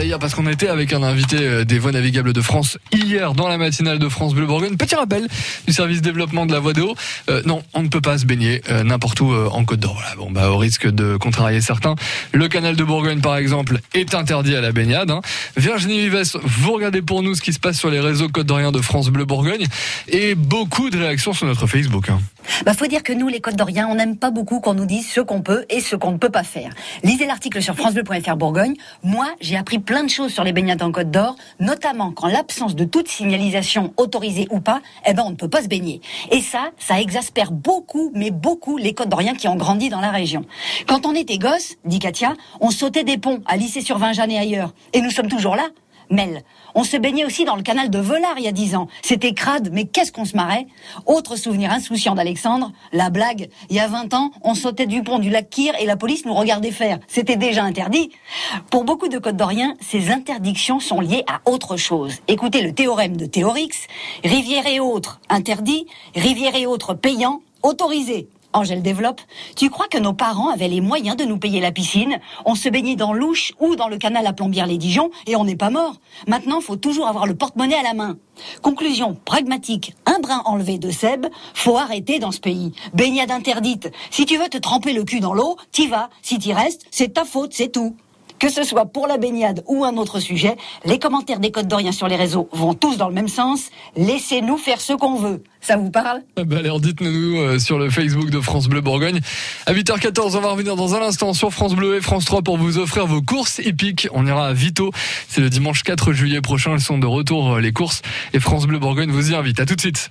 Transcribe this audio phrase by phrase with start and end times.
[0.00, 3.48] hier parce qu'on était avec un invité euh, des voies navigables de France hier dans
[3.48, 4.76] la matinale de France Bleu Bourgogne.
[4.76, 5.28] Petit rappel
[5.66, 6.94] du service développement de la voie d'eau.
[7.28, 9.94] Euh, non, on ne peut pas se baigner euh, n'importe où euh, en Côte d'Or.
[9.94, 11.94] Voilà, bon, bah, au risque de contrarier certains.
[12.32, 15.10] Le canal de Bourgogne, par exemple, est interdit à la baignade.
[15.10, 15.20] hein.
[15.56, 18.72] Virginie Vives, vous regardez pour nous ce qui se passe sur les réseaux Côte d'Orient
[18.72, 19.66] de France Bleu Bourgogne
[20.08, 22.08] et beaucoup de réactions sur notre Facebook.
[22.08, 22.20] hein.
[22.64, 25.08] Bah, faut dire que nous, les Côtes d'Orient, on n'aime pas beaucoup qu'on nous dise
[25.08, 26.70] ce qu'on peut et ce qu'on ne peut pas faire.
[27.02, 28.74] Lisez l'article sur francebleu.fr Bourgogne.
[29.02, 32.74] Moi, j'ai appris plein de choses sur les baignades en Côte d'Or, notamment qu'en l'absence
[32.74, 36.00] de toute signalisation autorisée ou pas, eh ben, on ne peut pas se baigner.
[36.30, 40.10] Et ça, ça exaspère beaucoup, mais beaucoup les Côtes d'Orient qui ont grandi dans la
[40.10, 40.44] région.
[40.86, 44.72] Quand on était gosse, dit Katia, on sautait des ponts à Lycée-sur-Vingeanne et ailleurs.
[44.92, 45.68] Et nous sommes toujours là.
[46.12, 46.44] Mel.
[46.74, 48.86] On se baignait aussi dans le canal de Volard il y a dix ans.
[49.02, 50.66] C'était crade, mais qu'est-ce qu'on se marrait?
[51.06, 53.48] Autre souvenir insouciant d'Alexandre, la blague.
[53.70, 56.24] Il y a 20 ans, on sautait du pont du lac Kyr et la police
[56.24, 56.98] nous regardait faire.
[57.08, 58.10] C'était déjà interdit.
[58.70, 62.14] Pour beaucoup de Côtes d'Orient, ces interdictions sont liées à autre chose.
[62.28, 63.70] Écoutez le théorème de Théorix.
[64.22, 65.86] Rivière et autres, interdit.
[66.14, 68.28] Rivière et autres, payant, autorisé.
[68.52, 69.20] Angèle développe.
[69.56, 72.18] Tu crois que nos parents avaient les moyens de nous payer la piscine?
[72.44, 75.70] On se baignait dans l'Ouche ou dans le canal à Plombières-les-Dijon et on n'est pas
[75.70, 75.94] mort.
[76.26, 78.16] Maintenant, faut toujours avoir le porte-monnaie à la main.
[78.62, 82.72] Conclusion pragmatique, un brin enlevé de Seb, faut arrêter dans ce pays.
[82.94, 83.90] Baignade interdite.
[84.10, 86.10] Si tu veux te tremper le cul dans l'eau, t'y vas.
[86.22, 87.96] Si t'y restes, c'est ta faute, c'est tout.
[88.42, 91.92] Que ce soit pour la baignade ou un autre sujet, les commentaires des Côtes d'Orient
[91.92, 93.70] sur les réseaux vont tous dans le même sens.
[93.94, 95.44] Laissez-nous faire ce qu'on veut.
[95.60, 96.22] Ça vous parle?
[96.36, 99.20] Ah bah alors dites-nous euh, sur le Facebook de France Bleu Bourgogne.
[99.66, 102.58] À 8h14, on va revenir dans un instant sur France Bleu et France 3 pour
[102.58, 104.08] vous offrir vos courses épiques.
[104.12, 104.90] On ira à Vito.
[105.28, 106.72] C'est le dimanche 4 juillet prochain.
[106.72, 109.60] Elles sont de retour euh, les courses et France Bleu Bourgogne vous y invite.
[109.60, 110.10] À tout de suite.